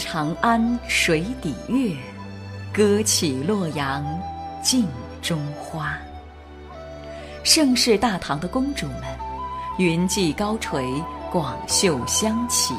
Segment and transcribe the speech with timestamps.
[0.00, 1.94] 长安水底月，
[2.72, 4.02] 歌起洛阳
[4.62, 4.88] 镜
[5.20, 5.98] 中花。
[7.44, 9.02] 盛世大唐的公主们，
[9.76, 10.90] 云髻高垂，
[11.30, 12.72] 广袖香起，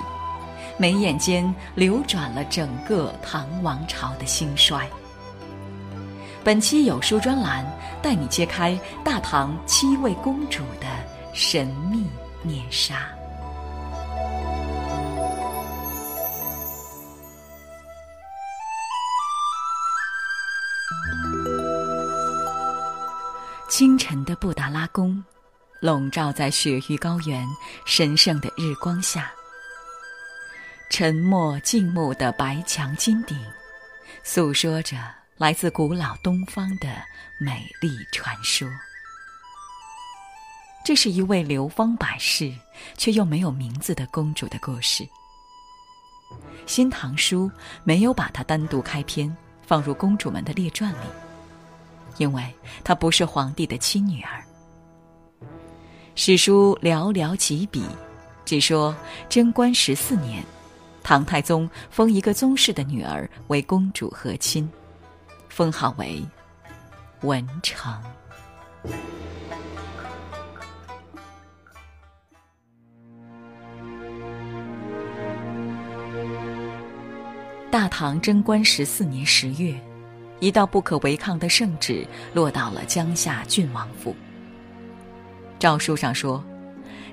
[0.78, 4.90] 眉眼间流转了整个唐王朝的兴衰。
[6.44, 7.64] 本期有书专栏
[8.02, 10.88] 带你揭开大唐七位公主的
[11.34, 12.08] 神秘
[12.42, 13.08] 面纱。
[23.72, 25.24] 清晨的布达拉宫，
[25.80, 27.48] 笼罩在雪域高原
[27.86, 29.32] 神圣的日光下。
[30.90, 33.40] 沉默静穆的白墙金顶，
[34.26, 34.98] 诉说着
[35.38, 36.90] 来自古老东方的
[37.40, 38.68] 美丽传说。
[40.84, 42.54] 这是一位流芳百世
[42.98, 45.02] 却又没有名字的公主的故事。
[46.66, 47.50] 《新唐书》
[47.86, 49.34] 没有把她单独开篇
[49.66, 51.31] 放入公主们的列传里。
[52.18, 52.44] 因为
[52.84, 54.44] 她不是皇帝的亲女儿。
[56.16, 57.84] 史书寥寥几笔，
[58.46, 58.96] 只说
[59.30, 60.44] 贞观十四年，
[61.02, 64.70] 唐太宗封一个宗室的女儿为公主和亲，
[65.50, 66.22] 封号为
[67.22, 68.00] 文成。
[77.72, 79.80] 大唐贞观十四年十月。
[80.42, 84.16] 一道不可违抗的圣旨落到了江夏郡王府。
[85.60, 86.44] 诏书上说，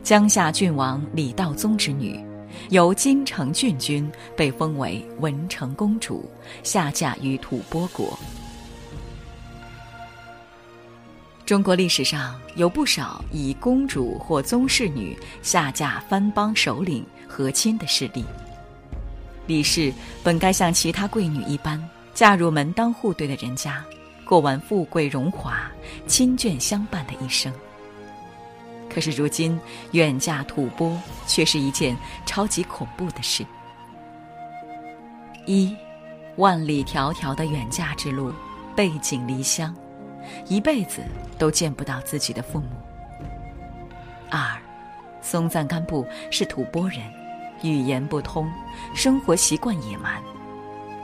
[0.02, 2.24] 江夏郡王李道宗之女，
[2.70, 6.28] 由金城郡君被封为文成公主，
[6.62, 8.18] 下嫁于吐蕃国。
[11.44, 18.24] 中国历史上有不少以公主或宗室女下嫁藩邦首领和亲的事例。
[19.46, 19.92] 李氏
[20.24, 21.78] 本该像其他贵女一般。
[22.18, 23.80] 嫁入门当户对的人家，
[24.24, 25.70] 过完富贵荣华、
[26.08, 27.52] 亲眷相伴的一生。
[28.92, 29.56] 可是如今
[29.92, 30.98] 远嫁吐蕃，
[31.28, 31.96] 却是一件
[32.26, 33.46] 超级恐怖的事。
[35.46, 35.72] 一，
[36.34, 38.32] 万里迢迢的远嫁之路，
[38.74, 39.72] 背井离乡，
[40.48, 41.02] 一辈子
[41.38, 42.66] 都见不到自己的父母。
[44.28, 44.60] 二，
[45.22, 47.00] 松赞干布是吐蕃人，
[47.62, 48.50] 语言不通，
[48.92, 50.20] 生活习惯野蛮。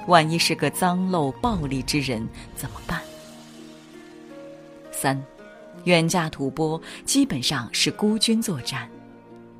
[0.06, 3.00] 万一是个脏陋暴力之人怎么办？
[4.92, 5.22] 三，
[5.84, 8.88] 远嫁吐蕃基本上是孤军作战，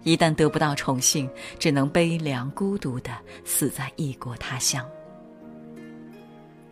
[0.02, 1.28] 一旦得不到宠幸，
[1.58, 3.10] 只能悲凉孤独的
[3.44, 4.86] 死在异国他乡。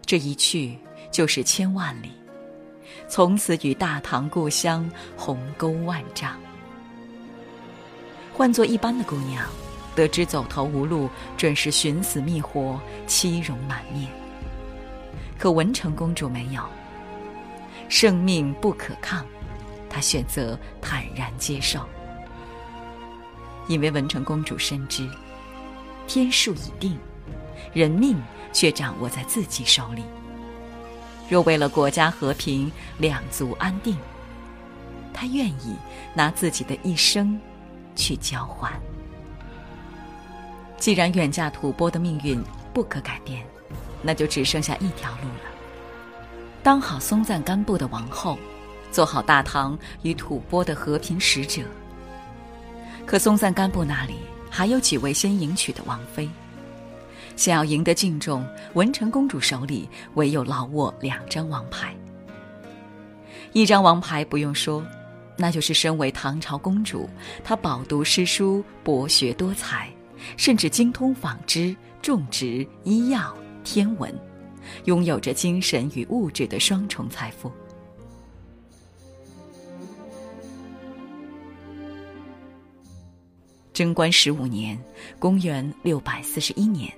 [0.05, 0.79] 这一去
[1.11, 2.11] 就是千万里，
[3.09, 6.39] 从此与大唐故乡鸿沟万丈。
[8.35, 9.47] 换做一般的姑娘。
[9.95, 14.09] 得知走投无路，准是寻死觅活，妻容满面。
[15.39, 16.63] 可文成公主没有，
[17.89, 19.27] 生命不可抗，
[19.91, 21.81] 她选择坦然接受，
[23.67, 25.09] 因为文成公主深知，
[26.07, 26.97] 天数已定，
[27.73, 28.17] 人命
[28.53, 30.05] 却掌握在自己手里。
[31.29, 33.97] 若为了国家和平、两族安定，
[35.13, 35.77] 她愿意
[36.15, 37.41] 拿自己的一生
[37.97, 38.73] 去交换。
[40.83, 42.43] 既然远嫁吐蕃的命运
[42.75, 43.41] 不可改变，
[44.03, 45.49] 那就只剩下一条路了：
[46.61, 48.37] 当好松赞干布的王后，
[48.91, 51.63] 做好大唐与吐蕃的和平使者。
[53.07, 54.17] 可松赞干布那里
[54.51, 56.29] 还有几位先迎娶的王妃，
[57.37, 58.45] 想要赢得敬重，
[58.75, 61.95] 文成公主手里唯有牢握两张王牌。
[63.53, 64.85] 一张王牌不用说，
[65.37, 67.09] 那就是身为唐朝公主，
[67.45, 69.89] 她饱读诗书，博学多才。
[70.37, 74.13] 甚至精通纺织、种植、医药、天文，
[74.85, 77.51] 拥有着精神与物质的双重财富。
[83.73, 84.79] 贞观十五年
[85.19, 86.93] （公元六百四十一年），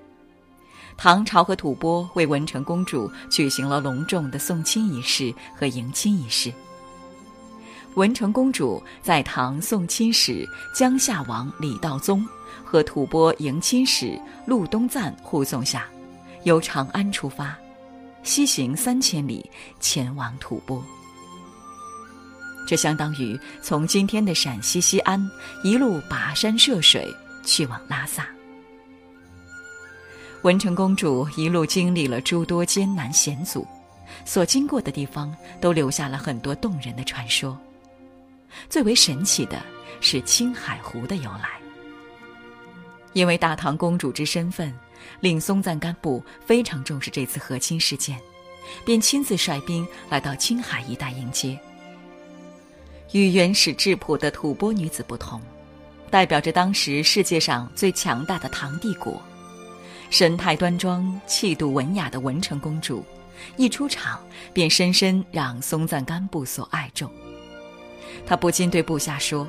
[0.99, 6.53] 唐朝和吐蕃为文成公主举行了隆重的送亲仪式和迎亲仪式。
[7.94, 12.26] 文成公主在唐送亲使江夏王李道宗。
[12.64, 15.87] 和吐蕃迎亲使陆东赞护送下，
[16.43, 17.56] 由长安出发，
[18.25, 19.49] 西行三千里
[19.79, 20.82] 前往吐蕃。
[22.67, 25.20] 这相当于从今天的陕西西安
[25.62, 27.14] 一路跋山涉水
[27.44, 28.26] 去往拉萨。
[30.43, 33.64] 文成公主一路经历了诸多艰难险阻，
[34.25, 37.56] 所经过的地方都留下了很多动人的传说。
[38.69, 39.62] 最为神奇的
[40.01, 41.51] 是青海湖的由来。
[43.12, 44.75] 因为大唐公主之身份，
[45.21, 48.19] 令松赞干布非常重视这次和亲事件，
[48.85, 51.59] 便亲自率兵来到青海一带迎接。
[53.12, 55.41] 与原始质朴的吐蕃女子不同，
[56.11, 59.23] 代表着当时世界上最强大的唐帝国，
[60.11, 63.05] 神态端庄、气度文雅的文成公主，
[63.56, 64.21] 一出场
[64.53, 67.09] 便深深让松赞干布所爱重。
[68.27, 69.47] 他不禁对部下说：“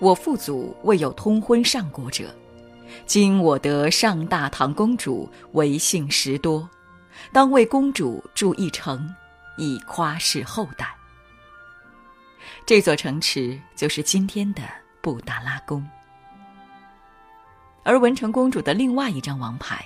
[0.00, 2.34] 我父祖未有通婚上国者。”
[3.06, 6.68] 今我得上大唐公主为姓十多，
[7.32, 9.08] 当为公主筑一城，
[9.56, 10.94] 以夸示后代。
[12.66, 14.62] 这座城池就是今天的
[15.00, 15.82] 布达拉宫。
[17.82, 19.82] 而文成公主的另外一张王牌，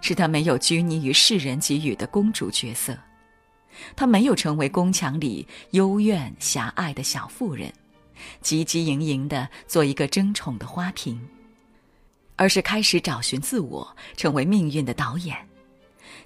[0.00, 2.96] 是她没有拘泥于世人给予的公主角色，
[3.94, 7.72] 她没有成为宫墙里幽怨狭隘的小妇人，
[8.42, 11.20] 汲汲营营的做一个争宠的花瓶。
[12.38, 15.34] 而是开始找寻自我，成为命运的导演，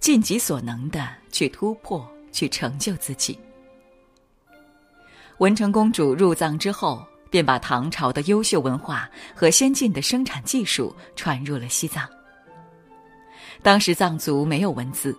[0.00, 3.38] 尽己所能的去突破、去成就自己。
[5.38, 12.08] 文成公主入藏之后，便把唐朝的优秀文化和先进的生产技术传入了西藏。
[13.62, 15.16] 当时藏族没有文字，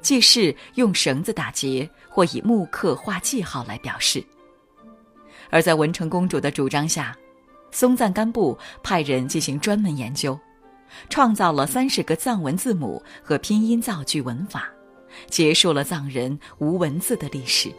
[0.00, 4.24] 记事用绳子打结或以木刻画记号来表示。
[5.50, 7.16] 而在文成公主的主张下。
[7.70, 10.40] 松赞干布派人进行专门研究，
[11.10, 14.70] 创造了三十个藏文字母和拼音造句文法，
[15.28, 17.70] 结束了藏人无文字的历史。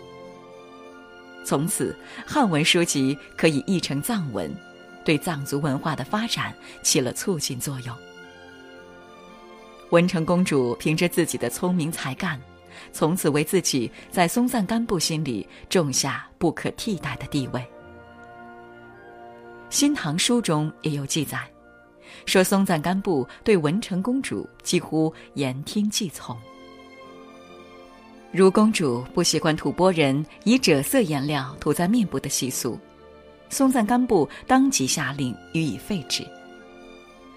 [1.43, 4.55] 从此，汉文书籍可以译成藏文，
[5.03, 7.95] 对藏族文化的发展起了促进作用。
[9.89, 12.39] 文成公主凭着自己的聪明才干，
[12.91, 17.59] 从此为自己在松赞干布心里种下不可替代的地位。
[19.69, 21.39] 《新唐书》中也有记载，
[22.25, 26.37] 说松赞干布对文成公主几乎言听计从。
[28.31, 32.79] 如公主不喜欢吐蕃人以赭色颜料涂在面部的习俗，
[33.49, 36.23] 松赞干布当即下令予以废止。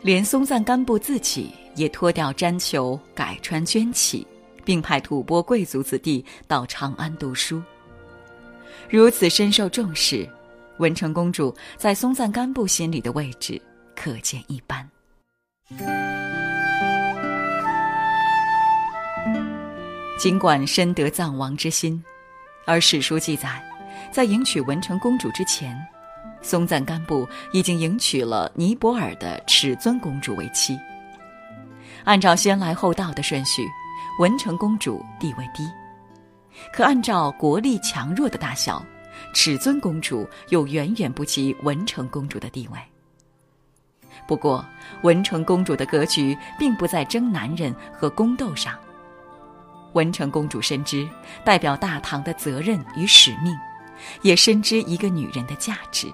[0.02, 4.26] 连松赞干布自己也脱掉毡裘，改穿绢起，
[4.64, 7.62] 并派吐蕃贵族子弟到长安读书。
[8.90, 10.28] 如此深受重视。
[10.78, 13.60] 文成公主在松赞干布心里的位置
[13.94, 14.88] 可见一斑。
[20.18, 22.02] 尽管深得藏王之心，
[22.64, 23.62] 而史书记载，
[24.10, 25.78] 在迎娶文成公主之前，
[26.42, 30.78] 松赞干布已经迎娶了尼泊尔的尺尊公主为妻。
[32.04, 33.66] 按照先来后到的顺序，
[34.18, 35.66] 文成公主地位低，
[36.72, 38.84] 可按照国力强弱的大小。
[39.34, 42.78] 尺尊公主又远远不及文成公主的地位。
[44.26, 44.64] 不过，
[45.02, 48.74] 文成公主的格局并不在争男人和宫斗上。
[49.92, 51.08] 文成公主深知
[51.44, 53.56] 代表大唐的责任与使命，
[54.22, 56.12] 也深知一个女人的价值。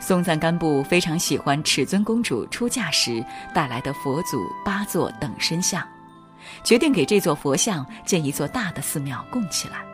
[0.00, 3.24] 松赞干布非常喜欢尺尊公主出嫁时
[3.54, 5.86] 带来的佛祖八座等身像，
[6.64, 9.84] 决定给这座佛像建一座大的寺庙供起来。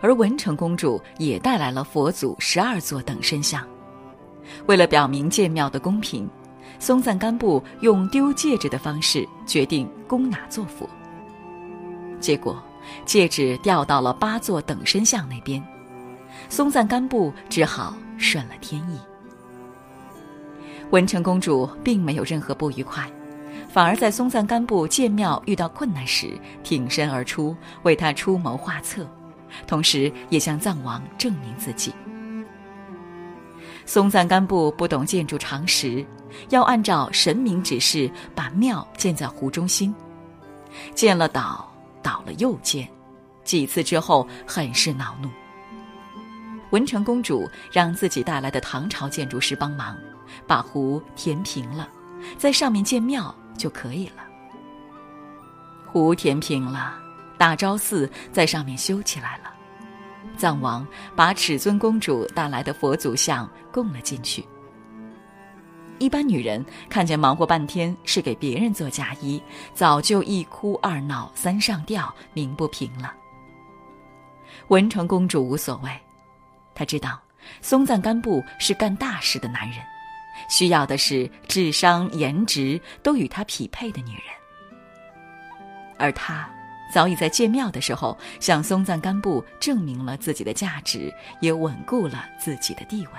[0.00, 3.64] 而文成公主也带来了佛祖十二座等身像，
[4.66, 6.28] 为了表明建庙的公平，
[6.80, 10.88] 松赞干布用丢戒指的方式决定供哪座佛。
[12.18, 12.60] 结果，
[13.04, 15.62] 戒指掉到了八座等身像那边，
[16.48, 18.98] 松赞干布只好顺了天意。
[20.90, 23.10] 文成公主并没有任何不愉快，
[23.68, 29.06] 反而在松赞干布建庙遇到困难时挺身而出，为他出谋划策。
[29.66, 31.92] 同时，也向藏王证明自己。
[33.84, 36.04] 松赞干布不懂建筑常识，
[36.50, 39.94] 要按照神明指示把庙建在湖中心。
[40.94, 41.70] 建了倒，
[42.02, 42.88] 倒了又建，
[43.44, 45.28] 几次之后很是恼怒。
[46.72, 49.96] 文成公主让自己带来的唐朝建筑师帮忙，
[50.46, 51.88] 把湖填平了，
[52.36, 54.24] 在上面建庙就可以了。
[55.86, 56.98] 湖填平了。
[57.38, 59.52] 大昭寺在上面修起来了，
[60.36, 60.86] 藏王
[61.16, 64.46] 把尺尊公主带来的佛祖像供了进去。
[65.98, 69.42] 一般女人看见忙活半天是给别人做嫁衣，
[69.74, 73.12] 早就一哭二闹三上吊，鸣不平了。
[74.68, 75.90] 文成公主无所谓，
[76.74, 77.20] 他知道
[77.60, 79.78] 松赞干布是干大事的男人，
[80.48, 84.24] 需要的是智商颜值都与他匹配的女人，
[85.98, 86.48] 而他。
[86.92, 91.10] 早已在建庙的时候向松赞干布证明了自己的价值，
[91.40, 93.12] 也稳固了自己的地位。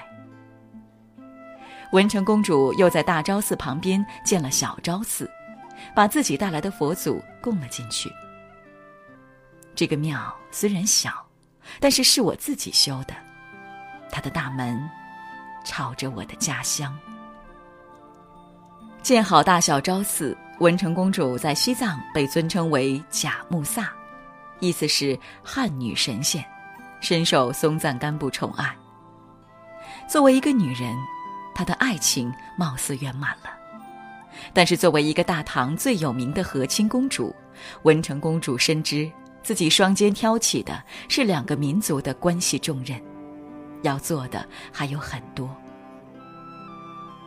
[1.91, 5.27] 文成公主又在大昭寺旁边建了小昭寺，
[5.95, 8.12] 把自己带来的佛祖供了进去。
[9.74, 11.25] 这个庙虽然小，
[11.79, 13.15] 但是是我自己修的，
[14.13, 14.79] 他的大门
[15.65, 16.96] 朝着我的家乡。
[19.01, 23.91] 建好大小昭寺，文成公主在西藏被尊称为贾木萨，
[24.60, 26.46] 意思是汉女神仙，
[27.01, 28.74] 深受松赞干布宠爱。
[30.08, 30.96] 作为一个女人。
[31.55, 33.51] 她的爱情貌似圆满了，
[34.53, 37.32] 但是作为一个大唐最有名的和亲公主，
[37.84, 39.08] 文成公主深知
[39.43, 43.00] 自己双肩挑起的是两个民族的关系重任，
[43.83, 45.49] 要做的还有很多。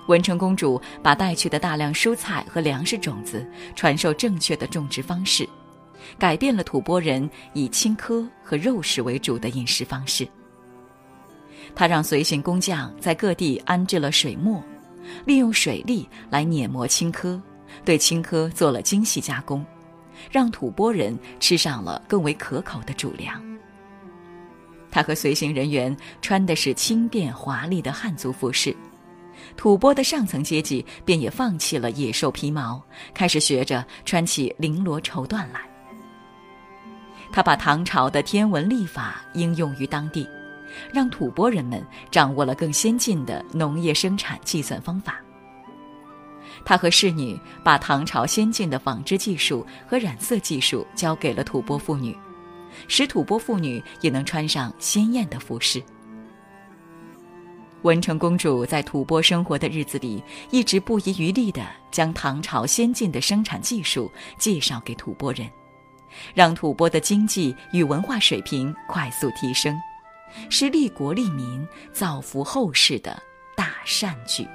[0.09, 3.45] 文成公主把带去的大量蔬菜和粮食种子
[3.75, 5.49] 传授正确的种植方式，
[6.19, 10.29] 改变了吐蕃人以青稞和肉食为主的饮食方式。
[11.75, 14.63] 他让随行工匠在各地安置了水磨，
[15.25, 17.41] 利用水力来碾磨青稞，
[17.85, 19.67] 对青稞做了精细加工，
[20.31, 23.43] 让吐蕃人吃上了更为可口的主粮。
[24.97, 28.75] 他和随行人员穿的是轻便华丽的汉族服饰，
[29.55, 35.61] 吐蕃的上层阶级便也放弃了野兽皮毛，开始学着穿起绫罗绸缎来。
[37.31, 40.27] 他把唐朝的天文历法应用于当地。
[40.93, 45.21] 让吐蕃人们掌握了更先进的农业生产计算方法。
[46.65, 52.17] 他和侍女把唐朝先进的纺织技术和染色技术交给了吐蕃妇女，
[52.89, 55.83] 使吐蕃妇女也能穿上鲜艳的服饰。
[57.83, 65.49] 文成公主在吐蕃生活的日子里，一直不遗余力地将唐朝先进的生产技术介绍给吐蕃人，
[66.35, 69.77] 让吐蕃的经济与文化水平快速提升。
[70.51, 73.23] 是利国利民、造福后世的
[73.57, 74.47] 大善举。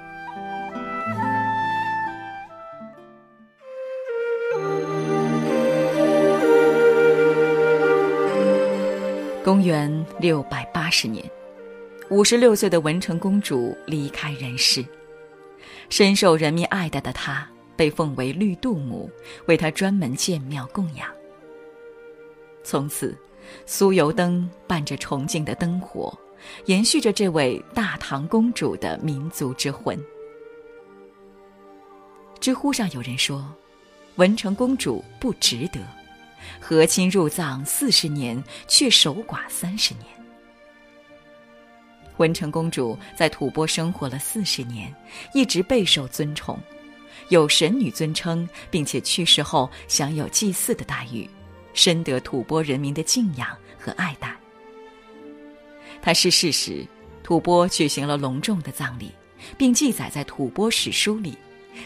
[9.52, 11.22] 公元六百八十年，
[12.08, 14.82] 五十六岁的文成公主离开人世，
[15.90, 19.10] 深受人民爱戴的她被奉为绿度母，
[19.44, 21.06] 为她专门建庙供养。
[22.64, 23.14] 从此。
[23.66, 26.18] 酥油灯伴着崇敬的灯火，
[26.64, 30.02] 延续着这位大唐公主的民族之魂。
[32.40, 33.54] 知乎上有人说，
[34.14, 35.80] 文成公主不值得，
[36.60, 40.06] 和亲入藏四十年，却守寡三十年。
[42.18, 44.94] 文成公主在吐蕃生活了四十年，
[45.34, 46.58] 一直备受尊崇，
[47.30, 51.28] 有神女尊称，并且去世后享有祭祀的待遇。
[51.74, 54.36] 深得吐蕃人民的敬仰和爱戴。
[56.02, 56.86] 她逝世时，
[57.22, 59.10] 吐蕃举行了隆重的葬礼，
[59.56, 61.36] 并记载在吐蕃史书里，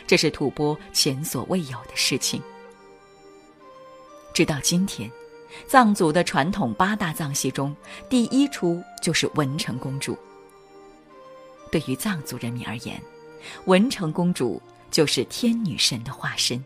[0.04, 2.42] 这是吐蕃前所未有的事情。
[4.37, 5.11] 直到今天，
[5.66, 7.75] 藏族的传统八大藏戏中，
[8.07, 10.14] 第一出就是文成公主。
[11.73, 13.00] 对于藏族人民而言，
[13.64, 16.62] 文成公主就是天女神的化身。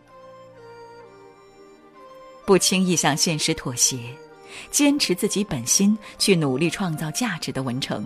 [2.45, 3.97] 不轻易向现实妥协，
[4.69, 8.05] 坚持自己本心去努力创造价值的文成，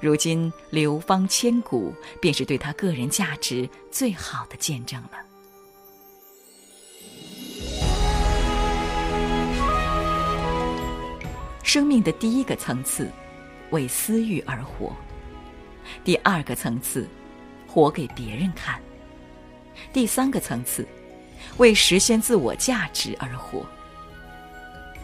[0.00, 1.92] 如今流芳千古，
[2.22, 5.33] 便是对他个人价值最好的见证了。
[11.74, 13.10] 生命的第一个层次，
[13.70, 14.92] 为私欲而活；
[16.04, 17.08] 第二个层次，
[17.66, 18.78] 活给别人看；
[19.92, 20.86] 第三个层次。
[21.56, 23.66] 为实现自我价值而活，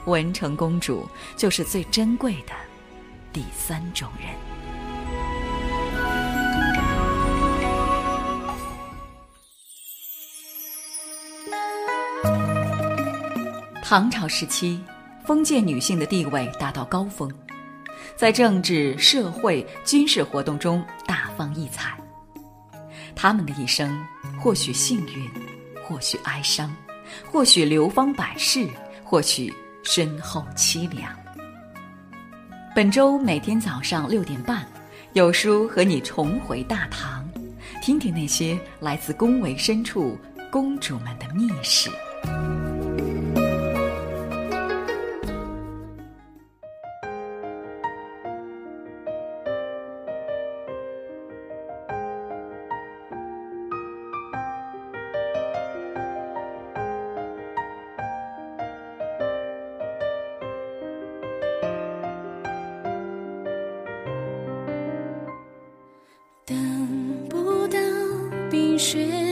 [0.04, 2.52] 文成公主就是最珍贵的
[3.32, 4.28] 第三种人。
[13.82, 14.80] 唐朝时期，
[15.24, 17.30] 封建女性的地位达到高峰，
[18.16, 21.96] 在政治、社会、军事活动中大放异彩。
[23.14, 23.98] 她们的一生
[24.38, 25.30] 或许幸运。
[25.82, 26.72] 或许哀伤，
[27.32, 28.64] 或许流芳百世，
[29.02, 31.12] 或许身后凄凉。
[32.76, 34.64] 本周每天早上六点半，
[35.14, 37.28] 有书和你重回大唐，
[37.82, 40.16] 听听那些来自宫闱深处
[40.48, 41.90] 公主们的秘史。
[68.80, 69.29] 雪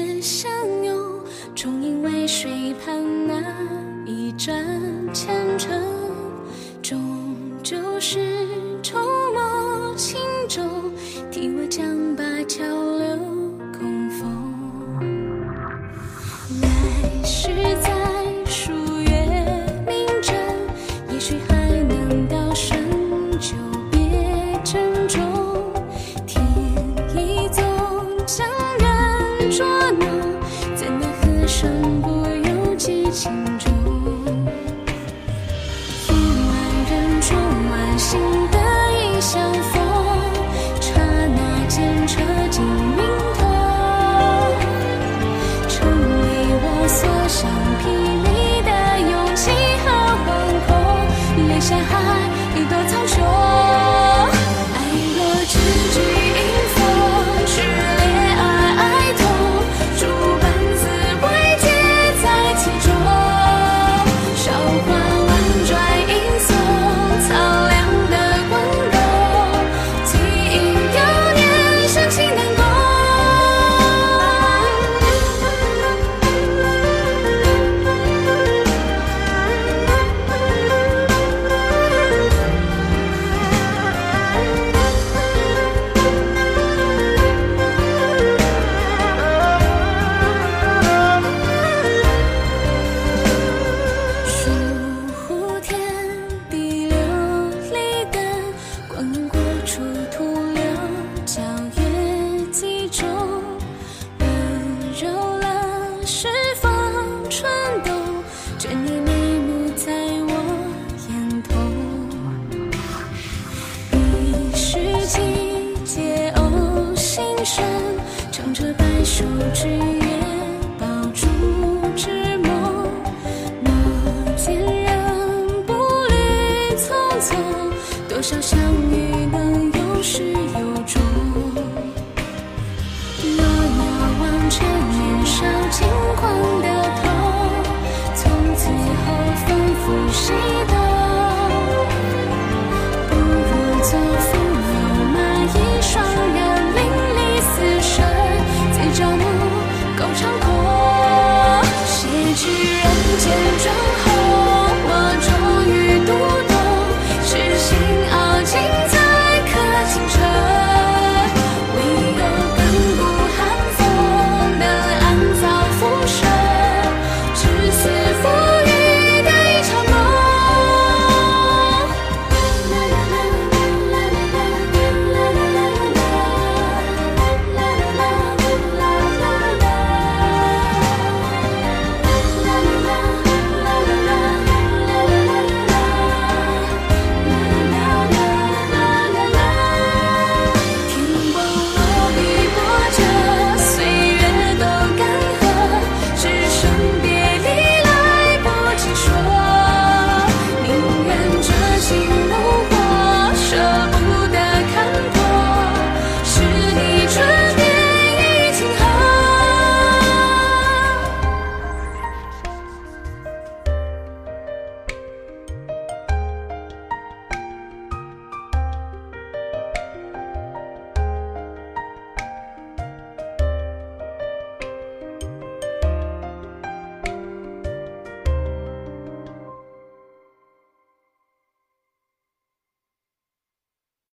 [128.18, 128.58] 多少相
[128.90, 130.34] 遇能有始